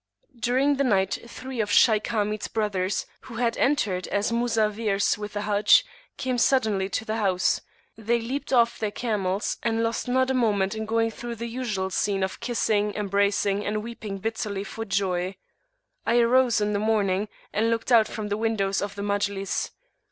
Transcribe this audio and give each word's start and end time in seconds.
417]During 0.35 0.77
the 0.79 0.83
night 0.83 1.19
three 1.27 1.59
of 1.61 1.69
Shaykh 1.71 2.07
Hamid's 2.07 2.47
brothers, 2.47 3.05
who 3.25 3.35
had 3.35 3.55
entered 3.57 4.07
as 4.07 4.31
Muzawwirs 4.31 5.15
with 5.19 5.33
the 5.33 5.41
Hajj, 5.41 5.85
came 6.17 6.39
suddenly 6.39 6.89
to 6.89 7.05
the 7.05 7.17
house: 7.17 7.61
they 7.95 8.19
leaped 8.19 8.51
off 8.51 8.79
their 8.79 8.89
camels, 8.89 9.59
and 9.61 9.83
lost 9.83 10.07
not 10.07 10.31
a 10.31 10.33
moment 10.33 10.73
in 10.73 10.87
going 10.87 11.11
through 11.11 11.35
the 11.35 11.45
usual 11.45 11.91
scene 11.91 12.23
of 12.23 12.39
kissing, 12.39 12.95
embracing, 12.95 13.63
and 13.63 13.83
weeping 13.83 14.17
bitterly 14.17 14.63
for 14.63 14.85
joy. 14.85 15.35
I 16.03 16.17
arose 16.17 16.59
in 16.59 16.73
the 16.73 16.79
morning, 16.79 17.27
and 17.53 17.69
looked 17.69 17.91
out 17.91 18.07
from 18.07 18.29
the 18.29 18.37
windows 18.37 18.81
of 18.81 18.95
the 18.95 19.03
Majlis. 19.03 19.69